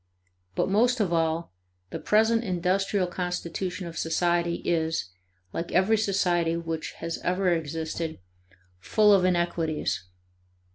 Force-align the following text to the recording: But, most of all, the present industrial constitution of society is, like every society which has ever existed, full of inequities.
But, 0.55 0.67
most 0.67 0.99
of 0.99 1.13
all, 1.13 1.53
the 1.91 1.99
present 1.99 2.43
industrial 2.43 3.05
constitution 3.05 3.85
of 3.85 3.99
society 3.99 4.55
is, 4.65 5.11
like 5.53 5.71
every 5.73 5.95
society 5.95 6.57
which 6.57 6.93
has 6.93 7.19
ever 7.19 7.49
existed, 7.53 8.17
full 8.79 9.13
of 9.13 9.25
inequities. 9.25 10.05